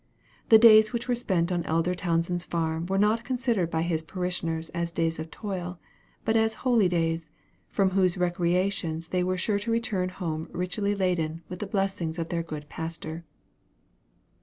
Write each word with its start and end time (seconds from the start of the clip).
The 0.49 0.57
days 0.57 0.93
which 0.93 1.07
were 1.07 1.13
spent 1.13 1.51
on 1.51 1.63
Elder 1.65 1.93
Townsend's 1.93 2.43
farm 2.43 2.87
were 2.87 2.97
not 2.97 3.23
considered 3.23 3.69
by 3.69 3.83
his 3.83 4.01
parishioners 4.01 4.69
as 4.69 4.91
days 4.91 5.19
of 5.19 5.29
toil, 5.29 5.77
but 6.25 6.35
as 6.35 6.55
holydays, 6.65 7.29
from 7.69 7.91
whose 7.91 8.17
recreations 8.17 9.09
they 9.09 9.23
were 9.23 9.37
sure 9.37 9.59
to 9.59 9.69
return 9.69 10.09
home 10.09 10.49
richly 10.51 10.95
laden 10.95 11.43
with 11.49 11.59
the 11.59 11.67
blessings 11.67 12.17
of 12.17 12.29
their 12.29 12.41
good 12.41 12.67
pastor. 12.67 13.25